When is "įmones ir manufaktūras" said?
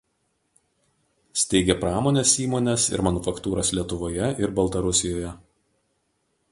2.45-3.73